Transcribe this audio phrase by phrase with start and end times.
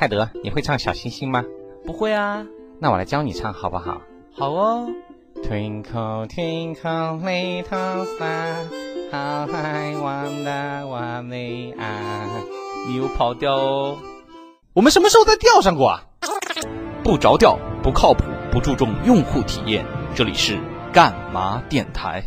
[0.00, 1.44] 泰德，你会唱小星星吗？
[1.84, 2.46] 不会啊，
[2.78, 4.00] 那我来教你唱好不好？
[4.34, 4.88] 好哦。
[5.44, 8.54] Twinkle twinkle little star,
[9.12, 12.46] how I wonder what they are。
[12.88, 13.98] 你又跑调哦。
[14.72, 16.02] 我们什么时候在调上过啊？
[17.04, 19.84] 不着调，不靠谱，不注重用户体验。
[20.14, 20.58] 这里是
[20.94, 22.24] 干嘛电台？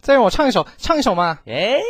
[0.00, 1.38] 再让我唱一首，唱一首嘛。
[1.46, 1.80] 哎。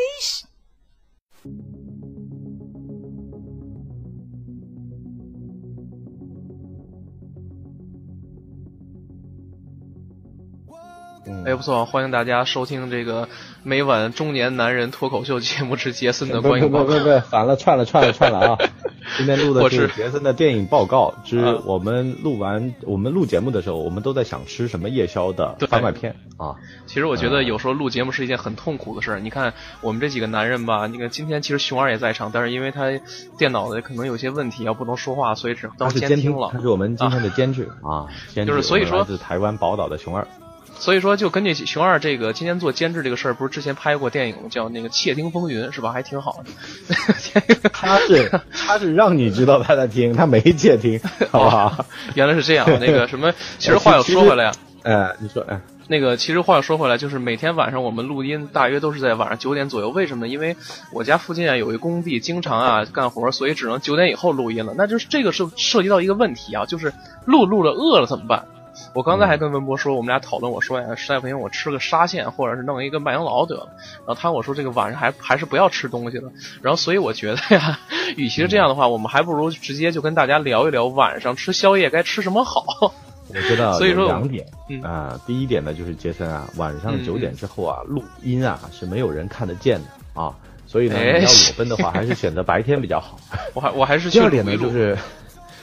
[11.45, 13.29] 哎，不错，欢迎大家收听这个
[13.63, 16.85] 每晚中年男人脱口秀节目之杰森的观影报告。
[16.85, 18.59] 不不不不，反了，串了串了串了啊！
[19.19, 26.55] 今天录的是杰森的电影报告之我们录完我们录节目的时候，我们都在想吃什么夜宵的番外篇啊。
[26.87, 29.21] 其实我觉得有时候录节目是一件很痛苦的事儿。
[29.21, 32.85] 你看我们这几个男人吧，那个今天其实熊二也在场，但是因为他
[33.37, 36.49] 电脑的可能有些问题，要不能说话，所以只能监听了。
[36.51, 40.27] 他是我们今天的监制啊，就是所以说来自台湾宝岛的熊二。
[40.81, 45.93] 所以说，就根据熊二这个今天做监制这个事儿，不是之前拍过电影叫那个《窃听风云》是吧？
[45.93, 46.51] 还挺好的。
[47.71, 50.99] 他是他是让你知道他在听，他没窃听，
[51.31, 51.85] 好不好？
[52.15, 52.67] 原来是这样。
[52.81, 59.91] 那个什么， 其实话又说回来呀，哎，你说，哎，那个其实话又说回来，就是每天晚上我们录音大约都是在晚上九点左右。
[59.91, 60.29] 为什么？
[60.29, 60.57] 因为
[60.95, 64.73] 我家附近啊有一工地，经常啊干活，所以只能九点以后录音了。
[64.79, 66.95] 那就是这个是涉及到一个问题啊，就是
[67.27, 68.47] 录录了饿了怎么办？
[68.95, 73.69] 我刚才还跟文博说，我们俩讨论，我说呀，实在不行我吃个沙县，或者是弄一个麦当劳得了。
[73.99, 76.31] 然后他我说这个晚上还还是不要吃东西了。
[76.61, 77.79] 然后所以我觉得呀，
[78.17, 82.93] 与其是这样的话，我们还不如直接就跟大家聊一聊晚上吃宵夜该吃什么好。
[83.29, 84.45] 我知道，所以说两点
[84.83, 90.35] 啊，第一点呢就是杰森啊，晚上九点之后啊，录音啊是没有人看得见的啊，
[90.67, 93.17] 所以呢你要裸奔的话， 还是选择白天比较好。
[93.55, 94.99] 我还我还是 第二点呢就是。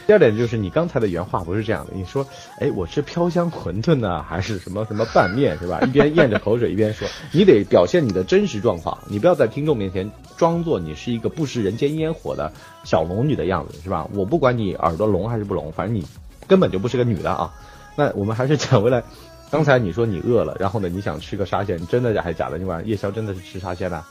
[0.08, 2.26] 第二点就是你刚才的原话不是这样的，你说，
[2.60, 5.82] 哎，我吃飘香馄饨呢， 还是什么什么拌面是吧？
[5.86, 12.54] 一边咽着口水一边说，你得表现你的真实状况，你不要在听众面前装作你是一个不食人间烟火的
[12.86, 14.08] 小龙女的样子是吧？
[14.14, 16.08] 我不管你耳朵聋还是不聋，反正你
[16.48, 17.54] 根本就不是个女的啊。
[17.98, 19.04] 那我们还是讲回来，
[19.52, 22.58] 刚才你说你饿了，然后呢你想吃个沙县，真的假还是假的？
[22.58, 24.02] 你晚上夜宵真的是吃沙县的？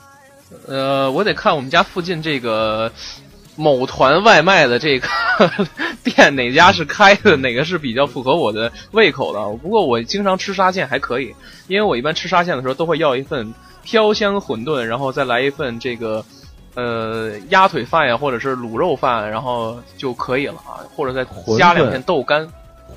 [0.67, 2.91] 呃，我得看我们家附近这个。
[3.57, 5.07] 某团外卖的这个
[6.03, 7.35] 店哪家是开的？
[7.35, 9.39] 哪个是比较符合我的胃口的？
[9.57, 11.35] 不过我经常吃沙县还可以，
[11.67, 13.53] 因为我一般吃沙县的时候都会要一份
[13.83, 16.23] 飘香馄饨，然后再来一份这个
[16.75, 21.25] 呃鸭腿饭呀，或者是卤肉饭，然后就可以了啊，或者再
[21.57, 22.47] 加两片豆干。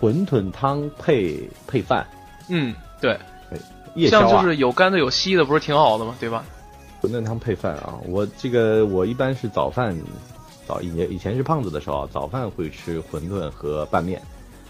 [0.00, 2.06] 馄饨汤配配饭，
[2.48, 3.18] 嗯，对，
[4.08, 6.14] 像就是有干的有稀的，不是挺好的吗？
[6.20, 6.44] 对吧？
[7.02, 9.96] 馄饨汤配饭啊，我这个我一般是早饭。
[10.70, 14.22] 早以前以前是胖子的时候，早饭会吃馄饨和拌面，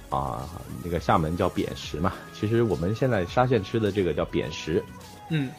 [0.09, 0.49] 啊，
[0.83, 2.15] 那个厦门叫扁食嘛。
[2.33, 4.83] 其实我们现在沙县吃的这个叫扁食，
[5.29, 5.51] 嗯。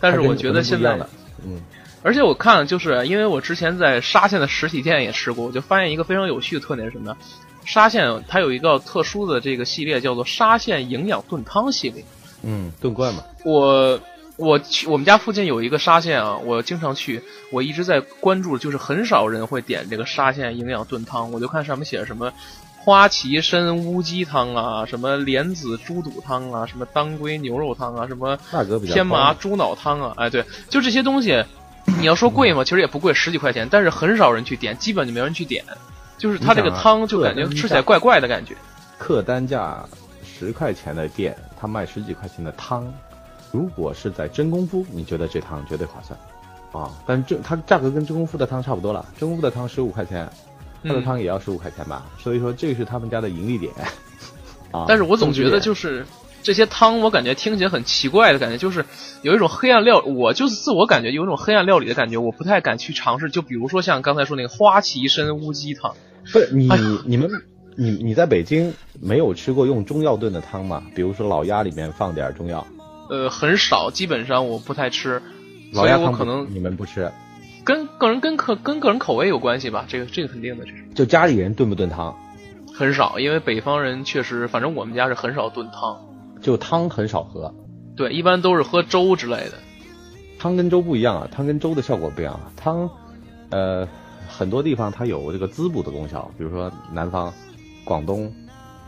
[0.00, 0.98] 但是我觉得现在，
[1.46, 1.62] 嗯。
[2.02, 7.16] 而且我看，就是因为我之前在沙县的实体店也吃过，我就发现一个非常有趣的特点是什么呢？
[7.64, 12.04] 沙县它有一个特殊的这个系列，叫做沙县营养炖汤系列。
[12.42, 13.22] 嗯，炖罐嘛。
[13.44, 14.00] 我。
[14.38, 22.32] 我去我们家附近有一个沙县啊，我经常去，我一直在关注，就是很少人会点这个沙县营养炖汤，我就看上面写着什么
[22.76, 28.38] 花旗参乌鸡汤啊，什么莲子猪肚汤啊，什么当归牛肉汤啊，什么
[28.86, 31.44] 天麻猪脑汤啊，哎，对，就这些东西，
[31.98, 32.62] 你要说贵吗？
[32.62, 35.64] 其实也不贵，十几块钱，但是很少人去点，基本就没人去点，
[36.16, 38.54] 就是它这个汤就感觉吃起来怪怪的感觉。
[38.98, 39.84] 客单价
[40.24, 42.86] 十块钱的店，他卖十几块钱的汤。
[43.52, 46.18] 如果是在真功夫，你觉得这汤绝对划算，
[46.72, 50.30] 啊，但这它价格跟真功夫的汤差不多了，真功夫的汤十五块钱，
[50.84, 53.72] 它的汤也要十五块钱吧，所以说这个是他们家的盈利点，
[54.70, 56.04] 啊，但是我总觉得就是
[56.42, 58.84] 这些汤，我感觉听起来很奇怪的感觉，就是
[59.22, 65.94] 有一种黑暗料，我就是自我感觉有一种黑暗料理的感觉，我不太敢去尝试，就比如说像刚才说那个花旗参乌鸡汤，
[66.32, 66.68] 不是你
[67.06, 67.30] 你们
[67.76, 70.82] 你你在北京没有吃过用中药炖的汤吗？
[70.94, 72.66] 比如说老鸭里面放点中药。
[73.08, 75.22] 呃，很少，基本上我不太吃，
[75.72, 77.10] 所以我可能你们不吃，
[77.64, 80.84] 跟个人跟口跟个人口味有关系吧，这个这个肯定的，这是。
[80.94, 82.16] 就家里人炖不炖汤？
[82.74, 85.98] 很少，因为北方人确实，反正我们家是很少炖汤，
[86.40, 87.52] 就汤很少喝。
[87.96, 89.54] 对，一般都是喝粥之类的。
[90.38, 92.52] 汤跟粥不一样啊，汤跟粥的效果不一样啊。
[92.56, 92.88] 汤，
[93.50, 93.88] 呃，
[94.28, 97.32] 很多地方它有这个滋补的功效，比如说南方，
[97.84, 98.32] 广东，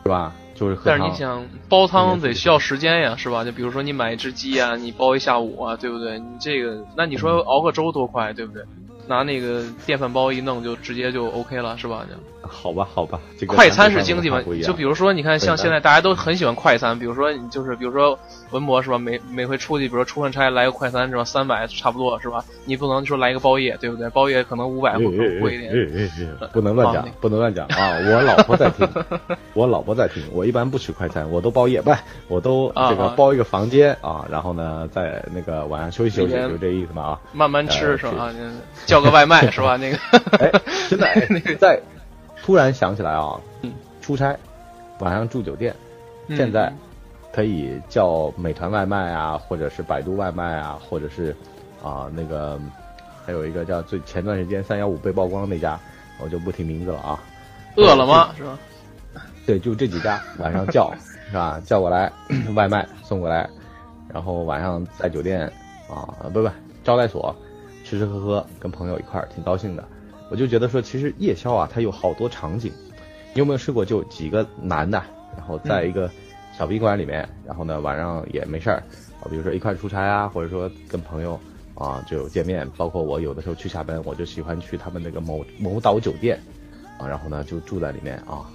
[0.05, 0.33] 是吧？
[0.61, 0.99] 就是喝汤。
[0.99, 3.43] 但是你想煲汤得需要时间呀，是吧？
[3.45, 6.19] 就比如说你买一只鸡啊，你煲一下午啊，对不对？
[6.19, 8.63] 你这个，那你说熬个粥多快，对不对？
[9.07, 12.05] 拿那个电饭煲一弄，就直接就 OK 了，是吧？
[12.09, 18.19] 就好吧，好吧，这个快餐是经济嘛就比如说，你看像现在大家都很喜欢快餐，比如说你就是比如说
[18.51, 18.99] 文博是吧？
[18.99, 21.25] 每每回出去，比如说出完差来个快餐是吧？
[21.25, 22.45] 三百差不多是吧？
[22.65, 24.09] 你不能说来一个包夜，对不对？
[24.11, 25.73] 包夜可能五百会更贵一点。
[25.73, 26.11] 哎哎
[26.41, 27.99] 哎不能乱讲啊，不能乱讲啊！
[28.09, 28.89] 我老婆在听，
[29.55, 30.23] 我老婆在听。
[30.33, 31.95] 我一般不吃快餐，我都包夜，不，
[32.29, 37.21] 我都这个包一个房间啊，然后呢，在那个晚上休息休息，就这意思嘛啊。
[37.33, 38.33] 慢慢吃呃是吧？
[38.37, 38.51] 那
[38.87, 39.77] 叫个外卖是吧？
[39.77, 39.99] 那个
[40.39, 40.51] 哎，
[40.89, 41.81] 真的，哎在
[42.43, 43.41] 突然想起来啊，
[44.01, 44.37] 出差
[44.99, 45.75] 晚上住酒店，
[46.29, 46.73] 嗯现在
[47.33, 51.35] 可以叫美团外卖啊，或者是百度外卖啊，或者是
[51.83, 52.59] 啊那个
[53.25, 55.79] 还有一个叫最前段时间三幺五被曝光那家，
[56.23, 57.21] 我就不提名字了啊。
[57.77, 58.59] 饿了吗是吧？
[59.47, 60.93] 对，就这几家晚上叫
[61.31, 61.61] 是吧？
[61.65, 62.11] 叫过来
[62.57, 63.49] 外卖送过来，
[64.13, 65.47] 然后晚上在酒店
[65.89, 66.51] 啊不不
[66.83, 67.35] 招待所
[67.85, 69.85] 吃吃喝喝，跟朋友一块儿挺高兴的。
[70.31, 72.73] 我就觉得说，其实夜宵啊，它有好多场景。
[73.35, 73.85] 你有没有试过？
[73.85, 75.03] 就几个男的，
[75.37, 76.11] 然后在一个
[76.57, 78.83] 小宾馆里面，然后呢晚上也没事儿
[79.23, 81.39] 啊，比如说一块出差啊，或者说跟朋友
[81.75, 82.69] 啊就见面。
[82.77, 86.41] 包括我有的时候去下班，我就喜欢去他们那个某某岛酒店
[86.99, 88.47] 啊，然后呢就住在里面啊，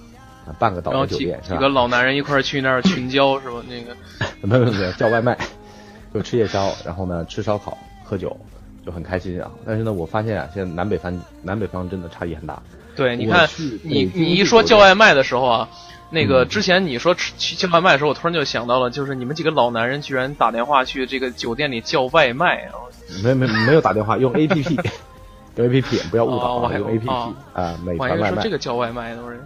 [0.59, 1.55] 半个岛的酒店是吧？
[1.55, 3.63] 几个老男人一块儿去那儿 群交是吧？
[3.67, 3.95] 那个
[4.47, 5.37] 没有没有叫外卖，
[6.13, 8.35] 就吃夜宵，然后呢吃烧烤、喝酒，
[8.85, 9.51] 就很开心啊。
[9.65, 12.61] 但是呢，我发现啊，现在南北方南北方真的差异很大。
[12.95, 13.47] 对，你看
[13.83, 15.69] 你你一说叫外卖的时候啊，
[16.11, 22.79] 那个嗯之前你说吃去叫外卖的时候，我突然就想到了，就是你们几个老男人居然打电话去这个酒店里叫外卖啊！
[23.23, 24.75] 没没没有打电话，用 A P P，
[25.57, 28.33] 用 A P P，不要误导我还用 A P 哦 P 啊，美团外卖。
[28.35, 29.39] 说这个叫外卖都是。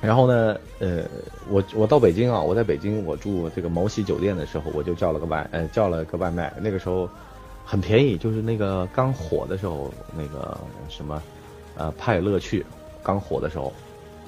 [0.00, 1.02] 然后呢，呃，
[1.48, 7.08] 我我到北京啊，我在北京我住这个某喜酒店的时候，我就叫了个外，呃，叫了个外卖，那个时候
[7.68, 10.56] 很便宜，就是那个刚火的时候，那个
[10.88, 11.20] 什么，
[11.76, 12.64] 呃，派乐趣
[13.02, 13.72] 刚火的时候，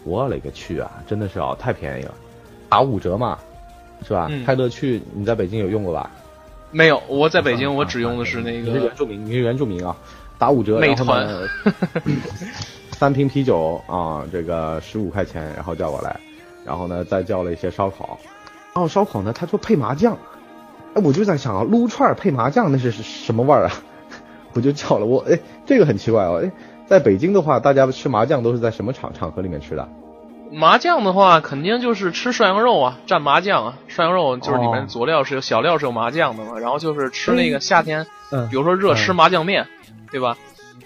[0.02, 2.12] 我勒个去啊，真的是啊，太便宜了，
[2.68, 3.38] 打五折嘛，
[4.06, 4.26] 是吧？
[4.28, 4.44] 嗯。
[4.44, 6.10] 派乐趣你在北京有用过吧？
[6.72, 9.96] 没有，我在北京啊我只用的是那你是个原住民，你是原住民啊，
[10.36, 11.14] 打五折，美然后
[12.98, 16.18] 三瓶啤酒啊，这个十五块钱，然后叫过来，
[16.66, 18.18] 然后呢再叫了一些烧烤，
[18.74, 20.18] 然后烧烤呢他说配麻酱，
[20.98, 23.72] 哎，我就在想啊，撸串配麻酱那是什么味儿啊？
[24.54, 26.50] 我就叫了我哎，这个很奇怪哦，哎，
[26.86, 29.88] 在北京的话，大家吃麻酱都是在什么场场合里面吃的？
[30.50, 33.78] 麻酱的话，肯定就是吃涮羊肉啊，蘸麻酱啊。
[33.86, 39.66] 涮羊肉就是里哦面佐料是有小料是有麻酱的嘛，然后就是吃那个夏天，嗯比如说热吃麻酱面，
[40.10, 40.36] 对吧？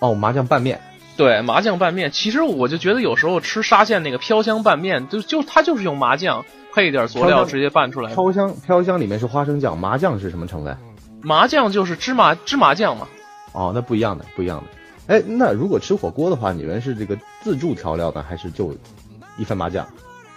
[0.01, 0.81] 哦，麻酱拌面，
[1.17, 6.45] 对，麻酱拌面，其实我就觉得有时候吃沙县那个飘香拌面，就就它就是用麻酱
[6.75, 8.15] 配一点佐料直接拌出来。
[8.15, 10.77] 飘香飘香里面是花生酱，麻酱是什么成分？
[11.21, 13.07] 麻酱就是芝麻芝麻酱嘛。
[13.53, 15.15] 哦，那不一样的，不一样的。
[15.15, 18.75] 哎，那如果吃火锅的话，你们是这个自助调料呢，还是就
[19.37, 19.87] 一份麻酱？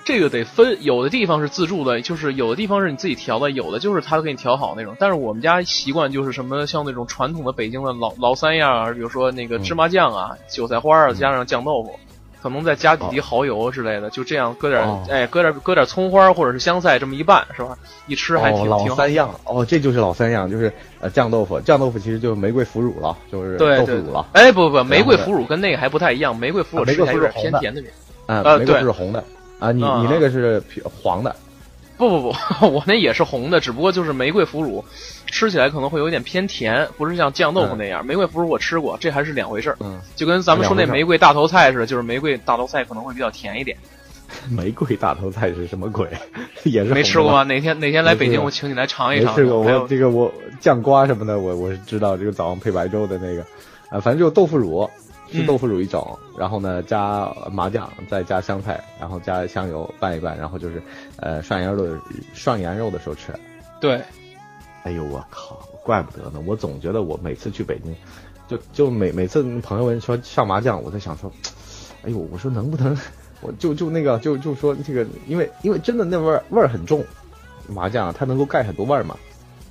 [0.03, 4.95] 这个得分，有的地方是自助的，就是有的地方是你自己调的，有的就是他给你调好那种。
[4.99, 11.99] 但是我们家习惯就是什么，像那种传统的北京的老老三样啊，比如说那个芝麻酱啊、韭菜花啊，加上酱豆腐，
[12.45, 15.03] 可能再加几滴蚝油之类的，就这样搁点，哦。
[15.09, 17.75] 哎，搁点搁点葱花或者是香菜，这么一拌是吧？
[18.05, 18.95] 一吃还挺、哦、老挺好。
[18.95, 19.33] 三样。
[19.45, 27.59] 哦，这就是老三样，就是呃酱豆腐，酱豆腐其实就是玫瑰腐乳了，就是豆腐乳了，，哎不不不，玫瑰腐乳跟那个还不太一样，玫瑰腐乳吃起来有点腐乳红的。
[27.59, 27.91] 偏甜的。
[28.27, 28.79] 啊，呃玫瑰对。
[28.81, 29.23] 腐乳红的。
[29.57, 30.01] 啊，你啊。
[30.03, 30.61] 你那个是
[31.01, 31.35] 黄的，
[31.97, 32.35] 不不不，
[32.69, 34.85] 我那也是红的，只不过就是玫瑰腐乳，
[35.35, 38.05] 吃起来可能会有点偏甜，不是像酱豆腐那样。
[38.05, 39.75] 玫瑰腐乳我吃过，这还是两回事儿。
[39.81, 43.75] 嗯，就跟咱们说那玫瑰大头菜似的，就是玫瑰大头菜可能会比较甜一点。
[44.49, 46.07] 玫瑰大头菜是什么鬼？
[46.63, 47.43] 也是没吃过吗？
[47.43, 49.35] 哪天哪天来北京，我请你来尝一尝。
[49.35, 53.41] 没吃过，我这个我酱瓜什么的，我我是知道，这个早上配白粥的那个，
[53.89, 54.89] 啊，反正就豆腐乳，
[55.29, 60.81] 是嗯豆腐乳一种，然后呢加麻酱，再加香菜，然后加香油拌一拌，然后就是
[61.17, 61.85] 呃涮羊肉
[62.33, 63.33] 涮羊肉的时候吃。
[63.81, 64.01] 对，
[64.85, 66.39] 哎呦我靠，怪不得呢！
[66.45, 67.95] 我总觉得我每次去北京，
[68.47, 71.31] 就就每每次朋友们说上麻将，我在想说，
[72.03, 72.95] 哎呦，我说能不能，
[73.41, 77.03] 我就就那个就就说这个，因为因为真的那味儿味儿很重，
[77.67, 79.17] 麻将它能够盖很多味儿嘛。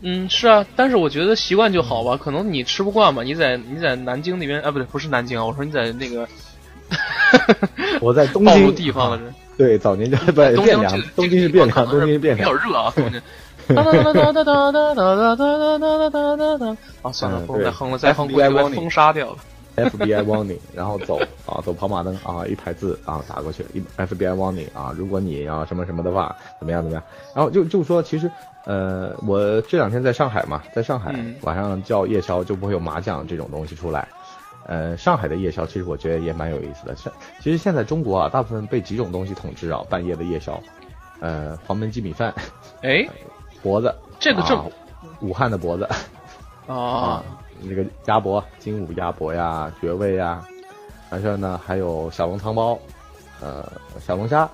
[0.01, 2.17] 嗯，是啊，但是我觉得习惯就好吧。
[2.17, 6.29] 可能你吃不惯嘛，你在你在南京那边啊，不对，不是南京啊，我说你在那个
[8.03, 9.17] 我在东京地方
[9.57, 12.55] 对，早年就不 是东京汴梁，东京是汴梁，东京是汴比较梁。
[12.57, 13.23] 热啊，东京。
[13.69, 16.77] 哒哒哒哒哒哒哒哒哒哒哒哒哒哒。
[17.03, 19.37] 啊，算了，不能再哼了，再哼估计被封杀掉了。
[19.77, 27.03] FBI warning，然后走啊，走跑马灯啊，一排字啊打过去，一 FBI warning 啊，如果你要什么什么的话，怎么样怎么样？
[27.35, 28.31] 然后就就说其实
[28.67, 34.07] 呃，我这两天在上海嘛，在上海、晚上叫夜宵就不会有麻将这种东西出来。
[34.67, 36.95] 呃，上海的夜宵其实我觉得也蛮有意思的。
[36.95, 40.59] 像其实现在中国啊，大部分被几种东西统治啊，半夜的夜宵，
[41.21, 42.33] 呃，黄焖鸡米饭、
[42.83, 43.05] 哎，
[43.65, 44.67] 脖子，这个正啊
[45.21, 45.89] 武汉的脖子。
[46.69, 47.25] 啊，
[47.61, 50.47] 那个鸭脖、精武鸭脖呀、绝味呀，
[51.11, 52.79] 完事儿呢还有小笼汤包，
[53.41, 54.49] 呃，小龙虾啊，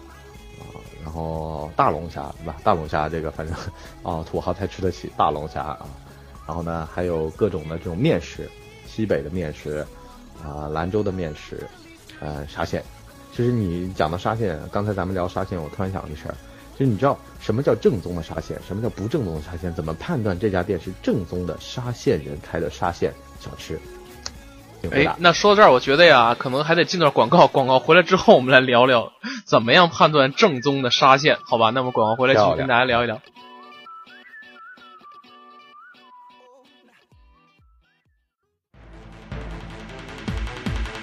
[1.05, 2.57] 然后大龙虾对吧？
[2.65, 3.57] 大龙虾这个反正
[4.03, 5.87] 啊 土豪才吃得起大龙虾啊，
[6.47, 8.49] 然后呢还有各种的这种面食，
[8.87, 9.87] 西北的面食
[10.43, 11.69] 啊，兰州的面食，
[12.21, 12.83] 呃，沙县。
[13.33, 16.35] 其实你讲到沙县，刚才咱们聊沙县，我突然想一事儿，
[16.81, 19.71] 就是你知道什么叫正宗的沙县，什么叫不正宗的沙县？
[19.75, 23.79] 怎么判断这家店是正宗的沙县人开的沙县小吃？
[24.91, 25.15] 哎，。
[25.19, 27.47] 那说到这儿，我觉得呀，可能还得进段广告。
[27.53, 29.13] 广告回来之后，我们来聊聊
[29.45, 31.69] 怎么样判断正宗的沙县，好吧？
[31.69, 33.21] 那么广告回来继续跟大家聊一聊。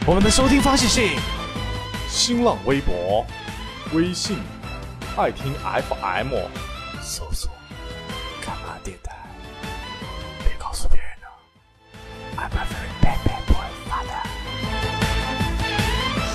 [0.08, 1.08] 我们的收听方式是
[2.08, 3.24] 新浪微博、
[3.94, 4.38] 微信、
[5.18, 6.32] 爱听 FM，
[7.02, 7.50] 搜索
[8.46, 9.12] “干嘛电台”，
[10.46, 11.28] 别告诉别人哦。
[12.38, 14.22] I'm a very bad bad boy father。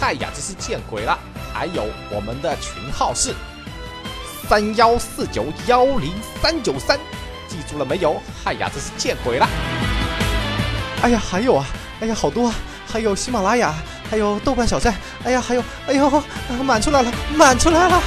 [0.01, 1.17] 嗨呀，真是见鬼了！
[1.55, 3.33] 还有我们的群号是
[4.49, 6.12] 三幺四九幺零
[6.43, 6.99] 三九三，
[7.47, 8.21] 记住了没有？
[8.43, 9.49] 嗨呀，真是见鬼了！
[11.03, 11.65] 哎呀，还有啊，
[12.01, 13.73] 哎呀，好多啊，还有喜马拉雅，
[14.11, 16.25] 还有豆瓣小站，哎呀，还有，哎呦，啊
[16.65, 18.03] 满出来了，满出来了！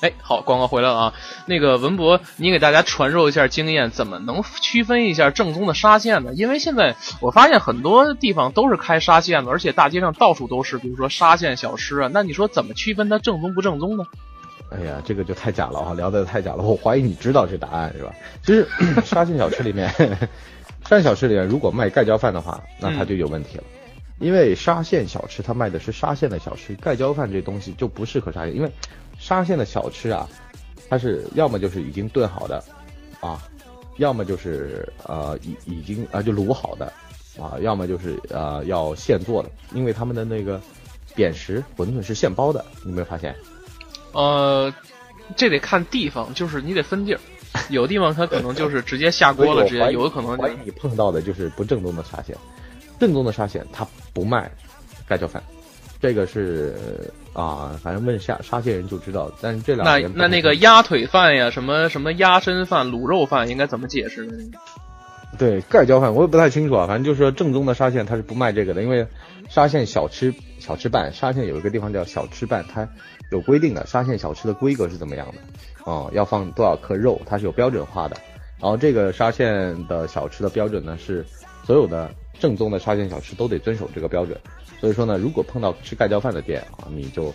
[0.00, 1.14] 哎，好，广告回来了啊。
[1.46, 6.32] 那个文博，你给大家传授一下经验，怎么能区分一下正宗的沙县呢？
[6.34, 12.10] 因为现在我发现很多地方都是开沙县的，而且大街上到处都是，比如说沙县小吃啊。
[12.12, 14.04] 那你说怎么区分它正宗不正宗呢？
[14.70, 16.62] 哎呀，这个就太假了哈，聊的太假了。
[16.62, 18.12] 我怀疑你知道这答案是吧？
[18.44, 18.68] 其实
[19.04, 19.88] 沙县小吃里面，
[20.84, 23.64] 沙县小吃里面如果卖盖浇饭的话，那它就有问题了。
[24.20, 28.70] 因为沙县小吃它卖的是沙县的小吃，盖浇饭这东西就不适合沙县，因为
[29.18, 30.28] 沙县的小吃啊，
[30.88, 32.62] 它是要么就是已经炖好的，
[33.20, 33.42] 啊，
[33.98, 36.92] 要么就是呃已已经啊、就卤好的，
[37.40, 40.60] 啊，要么就是呃要现做的，因为他们的那个
[41.14, 43.34] 扁食馄饨是现包的，你有没有发现？
[44.12, 44.72] 呃，
[45.36, 47.20] 这得看地方，就是你得分地儿，
[47.68, 52.34] 有地方它可能就是直接下锅了，直接有的可能你碰到的就是不正宗的沙县，
[52.98, 54.50] 正宗的沙县它不卖
[55.06, 55.42] 盖浇饭，
[56.00, 56.74] 这个是
[57.32, 59.30] 啊，反正问沙沙县人就知道。
[59.40, 64.32] 但是这两那那那个鸭腿饭呀，什么什么鸭身饭、卤肉饭，应该怎么解释呢？
[65.38, 69.06] 对盖浇饭我也不太清楚啊，反正就是说正宗的沙县它是不卖这个的，因为
[69.48, 72.88] 沙县小吃小吃办，沙县有一个地方叫小吃办，它
[73.30, 75.34] 有规定的沙县小吃的规格是怎么样的，
[75.84, 78.16] 哦、要放多少克肉，它是有标准化的。
[78.58, 81.24] 然后这个沙县的小吃的标准呢是
[81.64, 84.36] 所有的正宗的沙县小吃都得遵守这个标准。
[84.80, 87.34] 所以说呢，如果碰到吃盖浇饭的店啊，你就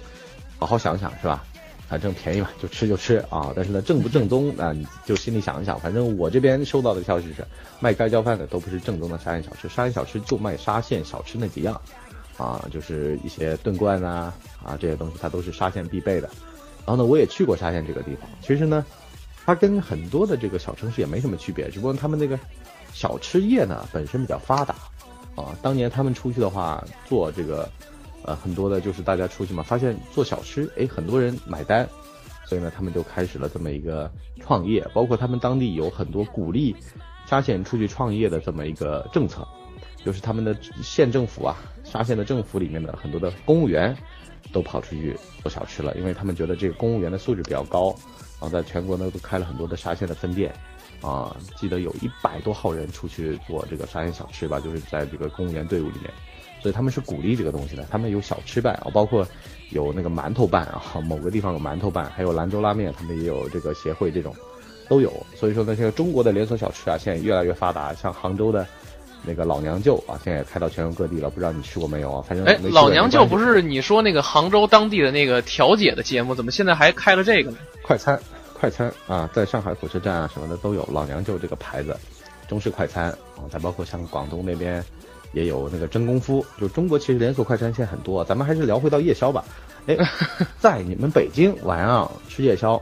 [0.60, 1.44] 好好想想是吧？
[1.90, 3.52] 反正便宜嘛，就吃就吃啊。
[3.56, 5.80] 但是呢，正不正宗啊，你就心里想一想。
[5.80, 7.46] 反正我这边收到的消息是，
[7.80, 11.80] 卖盖浇饭的都不是正宗的沙县小吃，沙县小吃就卖沙县小吃那几样，
[12.38, 14.34] 啊，就是一些炖罐啊
[14.64, 16.30] 啊这些东西，它都是沙县必备的。
[16.86, 18.84] 然后呢，我也去过沙县这个地方，其实呢，
[19.46, 22.40] 它跟很多的这个小城市也没什么区别，只不过他们那个
[22.94, 24.76] 小吃业呢本身比较发达，
[25.36, 27.70] 啊，当年他们出去的话做这个。
[28.25, 31.86] 呃，很多的就是大家出去嘛，发现做小吃，哎，很多人买单，
[32.46, 34.10] 所以呢，他们就开始了这么一个
[34.40, 36.74] 创业，包括他们当地有很多鼓励
[37.25, 39.46] 沙县出去创业的这么一个政策，
[40.06, 43.94] 就是他们的县政府啊，沙县的政府里面的很多的公务员
[44.54, 47.88] 都跑出去做小吃了，因为他们觉得这个公务员的素质比较高，
[48.40, 50.56] 然后在全国呢都开了很多的沙县的分店，
[51.04, 56.10] 啊，记得有一百多号人出去做这个沙县小吃吧，就是在这个公务员队伍里面。
[56.62, 59.28] 所以他们是鼓励这个东西的，他们有小吃办啊，包括
[59.72, 64.34] 有那个馒头办啊，某个地方有馒头办，还有兰州拉面，他们也有这个协会，这种
[64.88, 65.12] 都有。
[65.36, 68.66] 所以说呢，现在中国的连锁小吃啊，现在越来越发达，像杭州的
[69.26, 72.24] 那个老娘舅啊，现在也开到全国各地了，不知道你去过没有啊？
[72.26, 77.58] 反正哎老娘舅不是你说那个杭州当地的那个调解的节目，怎么现在还开了这个呢？
[77.82, 78.18] 快餐，
[78.63, 81.93] 快餐啊，在上海火车站啊什么的都有老娘舅这个牌子。
[82.48, 84.82] 中式快餐啊，再包括像广东那边
[85.34, 89.43] 也有那个真功夫，就中国其实连锁快餐现在很多，咱们还是聊回到夜宵吧。
[89.88, 89.98] 哎，
[90.60, 92.82] 在你们北京晚上吃夜宵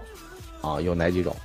[0.62, 1.36] 啊，有哪几种？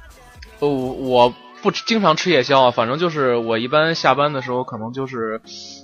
[0.58, 5.40] 呃，我不吃经常吃夜宵啊，反正就是我一般下班的时候，可能就是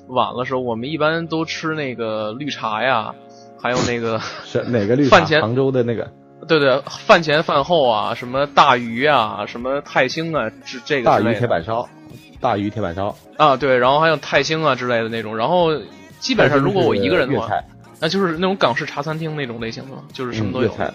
[0.09, 3.15] 晚了时候，我们一般都吃那个绿茶呀，
[3.59, 5.17] 还有那个是哪个绿茶？
[5.17, 6.13] 饭前杭州的那个。
[6.49, 11.89] 对对，饭前饭后啊，什么大鱼啊，什么泰兴啊，这这个大鱼铁板烧，
[12.41, 13.17] 大鱼铁板烧。
[13.37, 15.71] 啊，对，然后还有泰兴啊之类的那种，然后
[16.19, 17.49] 基本上如果我一个人的话，
[18.01, 20.75] 那就是那种港式茶餐厅那种类型的，就是什么都有。
[20.79, 20.93] 嗯。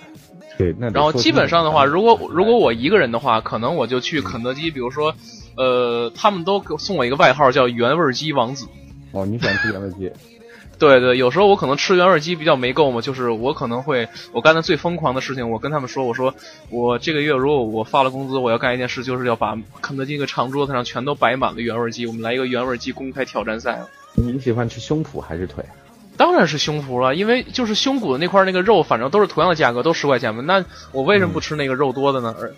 [0.57, 5.13] 对，那然后基本上的话，如果如果我一个人的话，可能我就去肯德基，比如说，
[5.55, 8.65] 呃，他们都给我送我一个外号叫原味鸡王子。
[9.11, 10.11] 哦，你喜欢吃原味鸡？
[10.79, 16.33] 对对，有时候我可能吃原味鸡比较没够嘛，就是我可能会我干的最疯狂的事情，我跟他们说，我说
[16.69, 23.79] 我这个月如果我发了工资，我要干一件事，就是要把肯德基一个长桌子上全都摆满了原味鸡，我们来一个原味鸡公开挑战赛。
[24.13, 25.63] 你喜欢吃胸脯还是腿？
[26.15, 30.41] 当然是胸脯了，因为就是胸骨的那块那个肉，反正都是同样的价格，都十块钱嘛。
[30.41, 32.35] 那我为什么不吃那个肉多的呢？
[32.39, 32.51] 而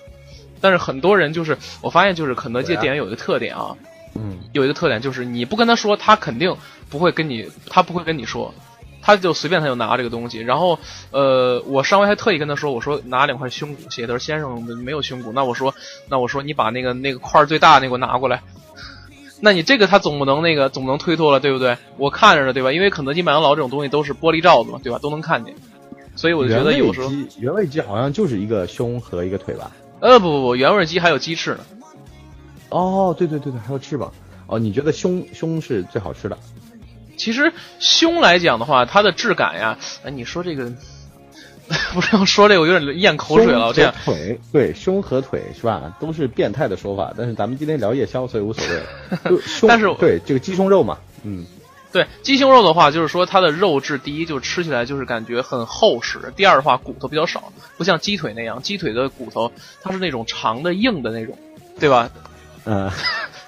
[0.62, 3.76] 但是很多人就是我发现，就是肯德基店员有一个特点啊，
[4.16, 6.56] 嗯，有一个特点就是你不跟他说，他肯定
[6.90, 8.54] 不会跟你，他不会跟你说，
[9.02, 10.40] 他就随便他就拿这个东西。
[10.40, 10.80] 然后
[11.12, 15.74] 呃，我上回还特意跟他说，我说拿两块胸骨去，他说先生没有胸骨，那我说
[16.10, 18.42] 那我说你把那个那个块儿最大的那个给我拿过来。
[19.42, 21.78] 那你这个他总不能那个总不能推脱了，对不对？
[21.96, 22.74] 我看着呢，对吧？
[22.74, 25.00] 因为肯德基、麦当劳这种东西都是玻璃罩子嘛，对吧？
[25.02, 25.56] 都能看见，
[26.14, 29.72] 所以我就觉得有时候，原味鸡原味鸡好像就是一个胸和一个腿吧？
[30.02, 31.60] 呃，不不不，原味鸡还有鸡翅呢。
[32.70, 34.12] 哦，对对对对，还有翅膀。
[34.48, 36.38] 哦，你觉得胸胸是最好吃的？
[37.18, 40.72] 其实胸来讲的话，它的质感呀，哎，你说这个，
[41.94, 43.66] 不是要说这个，我有点咽口水了。
[43.68, 45.96] 胸这样腿对胸和腿是吧？
[46.00, 49.42] 都是变态的说法，但是咱们今天聊夜宵，所以无所谓了。
[49.46, 51.46] 胸但是对这个鸡胸肉嘛，嗯，
[51.92, 59.52] 对鸡胸肉的话，就是说它的肉质，第一就是吃起来就是感觉很厚实，第二的话骨头比较少，不像鸡腿那样，鸡腿的骨头
[59.84, 61.38] 它是那种长的硬的那种，
[61.80, 62.10] 对吧？
[62.66, 62.92] 呃，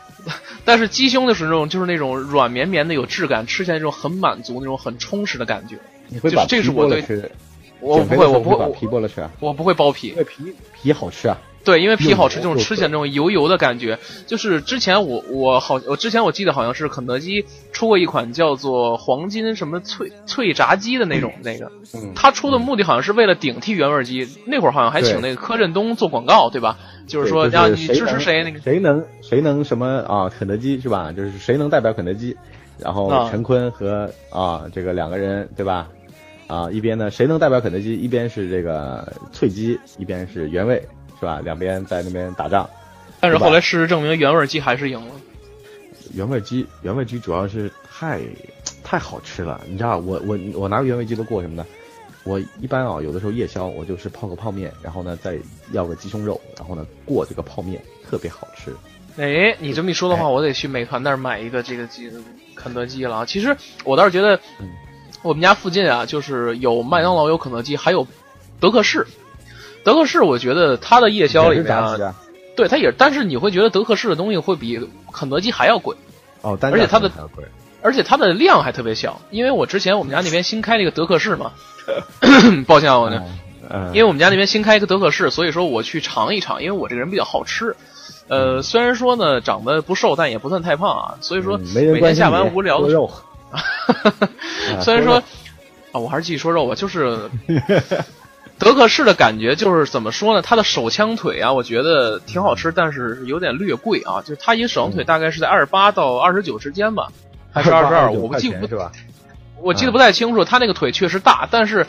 [0.65, 5.77] 但是鸡胸的是那种就是那种软绵绵的有质感，吃起来那种很满足、那种很充实的感觉。
[6.07, 7.31] 你会把就是这是我对？
[7.79, 9.31] 我不会，我不会，把我皮剥了吃啊？
[9.39, 11.37] 我不会剥皮皮皮好吃啊。
[11.63, 26.77] 对，因为皮好吃，这种吃起来那种油油的感觉，就是之前我我好，我之前我记得好像是肯德基出过一款叫做黄金什么脆脆炸鸡的那种那个，嗯，他出的目的好像是为了顶替原味鸡，那会儿好像还请那个柯震东做广告，对吧？
[27.07, 30.29] 就是说对让你支持谁那个，谁能谁能什么啊？
[30.29, 31.11] 肯德基是吧？
[31.11, 32.35] 就是谁能代表肯德基？
[32.79, 35.87] 然后啊陈坤和啊这个两个人对吧？
[36.47, 37.95] 啊一边呢谁能代表肯德基？
[37.95, 40.81] 一边是这个脆鸡，一边是原味
[41.21, 41.39] 是吧？
[41.43, 42.69] 两边在那边打仗。
[43.19, 45.13] 但是后来事实证明原味鸡还是赢了。
[46.15, 48.19] 原味鸡，原味鸡主要是太
[48.83, 51.65] 太好吃了，你知道我我我拿原味鸡都过什么呢？
[52.23, 55.37] 我一般啊，有的时候夜宵我就是泡个泡面，然后呢再
[55.71, 58.75] 要个鸡胸肉，然后呢过这个泡面，特别好吃。
[59.17, 62.11] 哎，你这么一说的话，我得去美团那儿买一个这个鸡
[62.55, 63.25] 肯德基了啊。
[63.25, 63.55] 其实
[63.85, 64.69] 我倒是觉得嗯，
[65.21, 68.05] 我们家附近啊，就是有麦当劳、有肯德基，还有
[68.59, 69.05] 德克士。
[69.83, 72.15] 德克士，我觉得它的夜宵里啊，啊？
[72.55, 74.79] 对它也，但是你会觉得德克士的东西会比
[75.11, 75.95] 肯德基还要贵，
[76.41, 77.09] 哦，单而且它的。
[77.83, 79.19] 而且它的量还特别小。
[79.31, 81.53] 因为我之前我们家那边新开了一个德克士嘛，
[82.67, 83.23] 抱歉啊，我呢，
[83.67, 87.75] 嗯，因为我们家那边新开一个德克士，所以说我去尝一尝，因为我这个人比较好吃。
[88.27, 93.11] 呃，虽然说呢长得不瘦，但也不算太胖啊，所以说每天下班无聊的时肉。
[93.49, 93.59] 啊
[94.81, 95.15] 虽然说
[95.91, 97.17] 啊，我还是继续说肉吧，就是
[98.61, 100.41] 德克士的感觉就是怎么说呢？
[100.43, 104.21] 它的手枪腿啊，我觉得挺好吃，但是有点略贵啊。
[104.21, 107.07] 就是它一个手枪腿大概是在二十八到二十九之间吧，
[107.51, 108.91] 还是二十二？29我不记不是吧？
[109.59, 111.87] 我记得不太清楚，他那个腿确实大，但是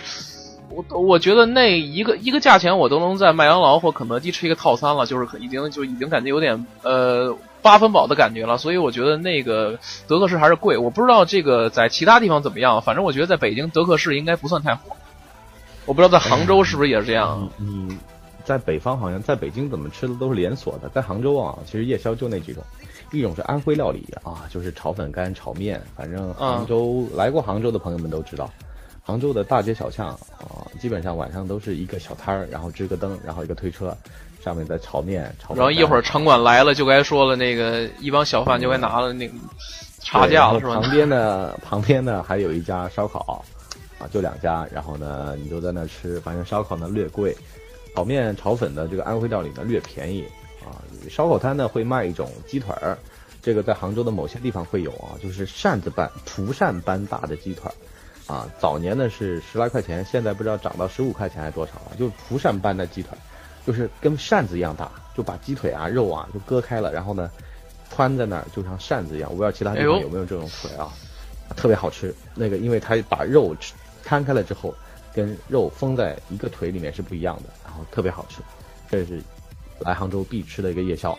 [0.70, 10.78] 我我觉得那一个一个价钱我都能在麦当劳或肯德基吃一个套餐了，就是可已经就已经感觉有点呃八分饱的感觉了，所以我觉得那个德克士还是贵。
[10.78, 14.96] 我不知道这个在其他地方怎么样，反正我觉得在北京德克士应该不算太火。
[15.86, 17.50] 我不知道在杭州是不是也是这样。
[17.58, 17.98] 你你
[18.44, 22.62] 在北方好像在北京怎么吃的都是连锁的，在杭州啊，其实夜宵就那几种，
[23.12, 28.50] 一种是安徽料理啊，就是炒粉干、炒面，反正杭州、来过杭州的朋友们都知道，
[29.04, 33.96] 杭州的大街小巷啊，基本上晚上都是一个小摊儿，然后支个灯，然后一个推车，
[34.42, 35.54] 上面在炒面、炒。
[35.54, 39.34] 然后一会儿城管来了就该说了，那个一帮小贩就该拿了那个
[40.00, 40.80] 差价了，是吧？
[40.80, 43.44] 旁边的，旁边呢还有一家烧烤，
[44.02, 47.36] 啊，就两家，然后呢，你就在那吃，反正烧烤呢略贵，
[47.94, 50.24] 炒面、炒粉的这个安徽料理呢略便宜
[50.64, 50.82] 啊。
[51.08, 52.98] 烧烤摊呢会卖一种鸡腿儿，
[53.40, 63.16] 这个在杭州的某些地方会有啊，就是扇子般、蒲扇般大的鸡腿儿，啊，早年呢是十来块钱，现在不知道涨到十五块钱还是多少了，就是蒲扇般的鸡腿，
[63.64, 67.30] 就是跟扇子一样大，就把鸡腿啊、肉啊就割开了，然后呢
[67.94, 69.30] 穿在那儿，就像扇子一样。
[69.30, 70.90] 我不知道其他地方有没有这种腿啊，
[71.54, 72.14] 特别好吃。
[72.34, 74.74] 那个因为它把肉吃摊开了之后，
[75.14, 78.40] 跟肉封在一个腿里面是不一样的，然后特别好吃。
[78.90, 79.22] 这是
[79.80, 81.18] 来杭州必吃的一个夜宵。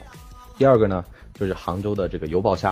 [0.58, 2.72] 第二个呢，就是杭州的这个油爆虾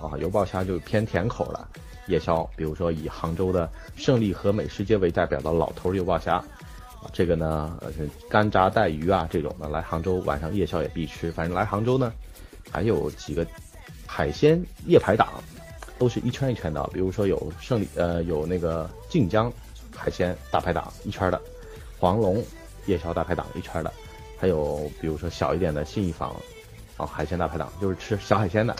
[0.00, 1.68] 啊，油爆虾就偏甜口了。
[2.06, 7.90] 夜宵，比如说以杭州的胜利和美食街为代表的老头油爆虾，啊，这个呢，呃，
[8.28, 11.30] 干炸带鱼啊这种的，来杭州晚上夜宵也必吃。
[11.30, 12.12] 反正来杭州呢，
[12.72, 13.46] 还有几个
[14.06, 15.28] 海鲜夜排档，
[16.00, 16.82] 都是一圈一圈的。
[16.92, 19.52] 比如说有胜利，呃，有那个晋江
[19.94, 21.40] 海鲜大排档一圈的，
[21.98, 22.42] 黄龙
[22.86, 23.92] 夜宵大排档一圈的，
[24.38, 26.34] 还有比如说小一点的信义坊
[26.96, 28.72] 啊海鲜大排档，就是吃小海鲜的，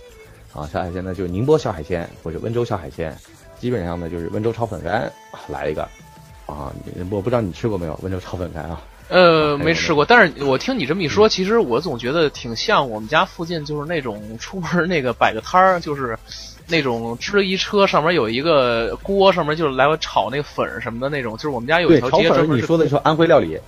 [0.54, 3.14] 啊小海鲜呢就是宁波小海鲜或者温州小海鲜，
[3.59, 5.12] 基本上呢就是温州炒粉干
[5.46, 5.83] 来一个，
[6.46, 6.74] 啊
[7.11, 8.80] 我不知道你吃过没有温州炒粉干啊？
[9.11, 16.16] 呃，没吃过，但是我听你这么一说，其实我总觉得挺像我们家附近就是那种 出门那个摆个摊儿，就是
[16.68, 23.59] 那种吃一车上面有一个锅，上面就是来回炒那个粉什么的那种，就是我们家有一条街专门是你说的是安徽料理，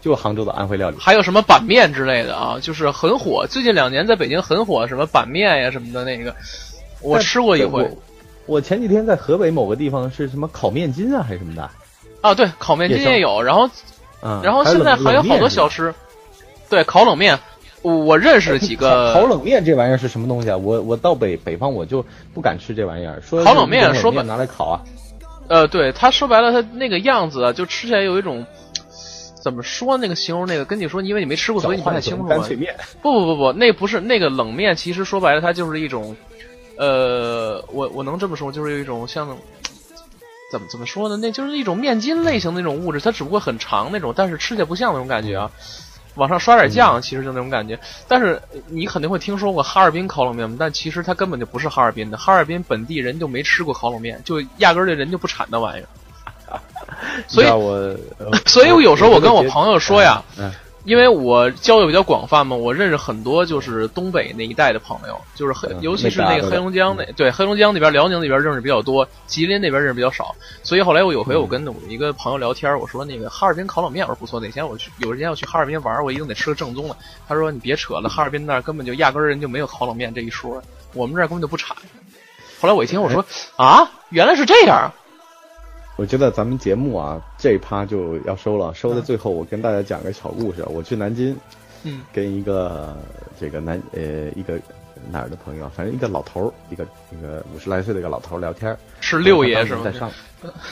[0.00, 0.96] 就是杭州的安徽料理。
[0.98, 3.46] 还有什么板面之类的啊，就是很火。
[3.46, 6.34] 最近两年在北京很火，什么板面呀什么的那个，
[7.02, 7.86] 我吃过一回
[8.46, 8.58] 我。
[8.58, 11.70] 前几天在河北某个地方是什么烤面筋啊，还是什么的？
[12.22, 13.68] 啊，对，烤面筋也有，然后
[14.22, 15.94] 嗯，然后现在还有好多小吃。
[16.68, 17.38] 对，烤冷面，
[17.82, 20.56] 我我认识几个 烤冷面这玩意儿是什么东西啊？
[20.56, 23.20] 我我到北北方我就不敢吃这玩意儿。
[23.20, 24.80] 说烤冷面说白拿来烤啊，
[25.48, 28.44] 呃，对，他说白了，他那个样子啊，就吃起来有一种
[29.40, 32.24] 怎么说那个形容那个，跟你说，因为你没吃过，所以你不太清楚。
[32.24, 32.74] 干脆面。
[33.00, 36.16] 不不不不，那不是那个冷面，其实说白了，它就是一种，
[36.76, 39.38] 呃，我我能这么说，就是有一种像
[40.50, 41.16] 怎么怎么说呢？
[41.16, 45.50] 那就是一种面筋类型的那种物质，它只不过很长那种，但是吃起来不像那种感觉啊。
[46.14, 47.78] 往上刷点酱，其实就那种感觉。
[48.08, 55.86] 但是你肯定会听说过哈尔滨烤冷面，但其实它根本就不是哈尔滨的，哈尔滨本地人就没吃过烤冷面，就压根儿这人就不产那玩意儿。
[57.28, 57.46] 所以
[58.46, 60.50] 所以我有时候我跟我朋友说呀，嗯，
[60.86, 70.32] 因为我交友比较广泛嘛，我认识很多就是东北那一带的朋友，就是黑，嗯尤其是那个黑龙江那，对黑龙江那边、辽宁那边认识比较多，吉林那边认识比较少。
[70.62, 76.96] 所以后来我有回我跟我一个朋友聊天，我说那个哈尔滨烤冷面，我说不错，哪天我去有时间要去哈尔滨玩，我一定得吃个正宗的。
[77.26, 80.62] 他说你别扯了，哈尔滨那儿根本就压根儿人就没有烤冷面这一说，
[80.94, 81.76] 我们这儿根本就不产。
[82.60, 83.24] 后来我一听，我说
[83.56, 84.92] 啊，原来是这样。
[85.96, 90.62] 我觉得咱们节目啊这一趴就要收了，收的最后我跟大家讲个小故事。
[90.68, 91.34] 我去南京，
[91.84, 92.94] 嗯，跟一个
[93.40, 94.60] 这个南呃一个
[95.10, 99.80] 哪儿的朋友，反正一个老头儿，一个一个五十来岁的一个老头儿聊天儿，是六爷是吗？
[99.84, 100.10] 在上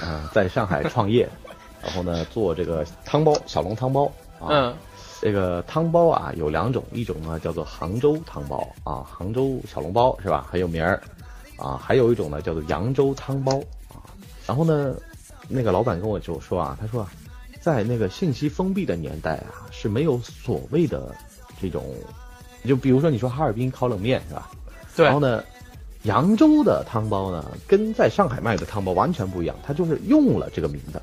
[0.02, 1.26] 啊、在上海创业，
[1.82, 4.04] 然后呢做这个汤包小笼汤包
[4.38, 4.76] 啊，嗯
[5.22, 10.46] 这个汤包啊有两种，一种呢叫做杭州汤包啊，杭州小笼包是吧？
[10.50, 11.02] 很有名儿
[11.56, 13.56] 啊，还有一种呢叫做扬州汤包
[13.88, 14.04] 啊。
[14.46, 14.94] 然后呢，
[15.48, 17.12] 那个老板跟我就说啊，他说啊，
[17.60, 21.14] 在那个信息封闭的年代啊，是没有所谓的
[21.60, 21.84] 这种，
[22.66, 24.50] 就比如说你说哈尔滨烤冷面是吧？
[24.96, 25.42] 对然后呢，
[26.04, 31.00] 扬州的汤包呢，跟在上海卖的汤包完全不一样，它就是用了这个名字。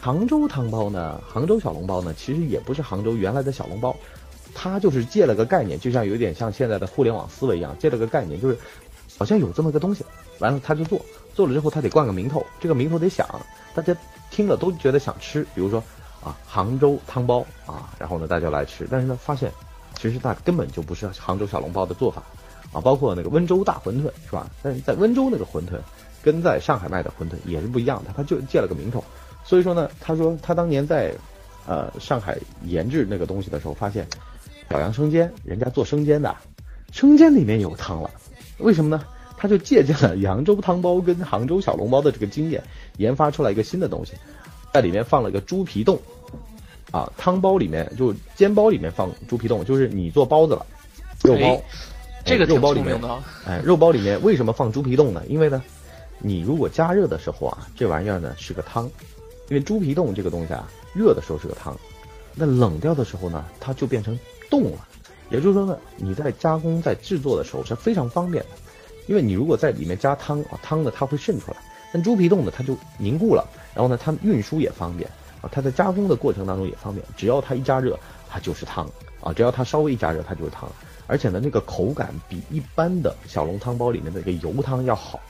[0.00, 3.96] 杭州汤包呢，杭州小笼包呢，其实也不是杭州原来的小笼包，
[4.54, 8.56] 它就是借了个概念，就像有点像现在的互联网思维一样，借了个概念，就是
[9.18, 10.04] 好像有这么个东西，
[10.38, 11.04] 完了他就做，
[11.36, 13.28] 做了之后他得冠个名头，这个名头得响，
[13.74, 13.94] 大家
[14.30, 15.80] 听了都觉得想吃，比如说
[16.24, 19.52] 啊杭州汤包啊，然后呢大家来吃，但是呢发现
[19.94, 22.22] 其实它根本就不是杭州小笼包的做法
[22.72, 24.48] 啊，包括那个温州大馄饨是吧？
[24.62, 25.78] 但是在温州那个馄饨
[26.22, 29.04] 跟在上海卖的馄饨也是不一样的，他就借了个名头。
[29.44, 31.14] 所以说呢，他说他当年在
[31.66, 34.06] 呃上海研制那个东西的时候，发现
[34.68, 36.34] 表扬生煎，人家做生煎的，
[36.92, 38.10] 生煎里面有汤了，
[38.58, 39.04] 为什么呢？
[39.46, 42.60] 他就借鉴了扬州汤包跟杭州小笼包的这个经验，
[42.96, 44.14] 研发出来一个新的东西，
[44.74, 46.00] 在里面放了一个猪皮冻，
[46.90, 50.66] 啊，汤包里面就煎包里面放猪皮冻，就是你做包子了，
[51.22, 51.62] 肉包，哎
[52.24, 53.00] 这个肉包里面。
[53.46, 55.22] 哎，肉包里面为什么放猪皮冻呢？
[55.28, 55.62] 因为呢，
[56.18, 58.90] 你如果加热的时候啊，这玩意儿呢是个汤，
[59.48, 61.78] 因为猪皮冻这个东西啊，热的时候是个汤，
[62.34, 64.18] 那冷掉的时候呢，它就变成
[64.50, 64.88] 冻了。
[65.30, 68.50] 也就是说呢，你在加工在制作的时候是非常方便的，
[69.06, 71.56] 因为你如果在里面加汤啊，汤呢它会渗出来，
[71.92, 75.08] 但猪皮冻呢它就凝固了，然后呢它运输也方便
[75.40, 78.88] 啊，它在加工的过程当中也方便，只要它一加热，它就是汤
[79.20, 80.68] 啊，只要它稍微一加热，它就是汤。
[81.08, 85.20] 而且呢，那个口感比一般的小笼汤包里面的那个油汤要好。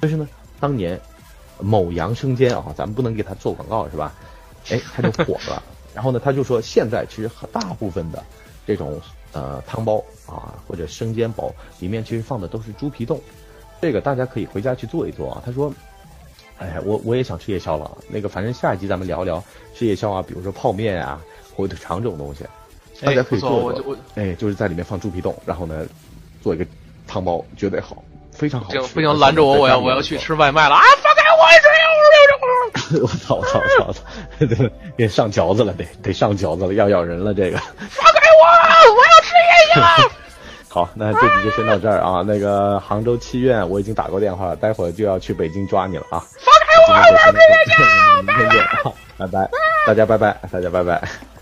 [0.00, 0.26] 但是呢，
[0.58, 0.98] 当年
[1.60, 4.14] 某羊生煎啊，咱们不能给他做广告是吧？
[4.70, 5.62] 哎，他就火了。
[5.94, 8.22] 然后呢，他就说现在其实很大部分的
[8.66, 9.00] 这种
[9.36, 13.20] 呃汤包啊或者生煎包里面其实放的都是猪皮冻，
[13.82, 15.42] 这个大家可以回家去做一做啊。
[15.44, 15.70] 他说，
[16.58, 17.90] 哎，我我也想吃夜宵了。
[18.08, 19.42] 那个反正下一集咱们聊聊
[19.74, 21.20] 吃夜宵啊，比如说泡面啊、
[21.54, 22.44] 火腿肠这种东西，
[23.04, 23.64] 大家可以做一做。
[23.64, 25.86] 我就哎，就是在里面放猪皮冻，然后呢
[26.42, 26.66] 做一个
[27.06, 28.78] 汤包，绝对好，非常好吃。
[28.94, 30.82] 不行，拦着我，我要我要去吃外卖了啊！
[31.02, 31.42] 放开我！
[33.02, 34.00] 我操我操我操！
[34.38, 34.46] 这
[34.96, 37.58] 给 上嚼子了，得得上嚼子了，要咬人了这个。
[37.58, 38.44] 放开我！
[38.94, 39.02] 我。
[40.68, 42.22] 好，那这集就先到这儿啊。
[42.26, 46.20] 那个杭州七院我已经打过电话了，待会儿就要去北京抓你了啊。
[46.20, 46.92] 放开我！
[46.92, 47.42] 我要吃夜
[47.76, 48.22] 宵。
[48.22, 49.50] 明天见啊，拜拜，
[49.86, 51.35] 大家拜拜，大家拜拜。